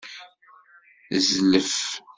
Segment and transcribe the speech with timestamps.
[1.27, 1.73] Zlef.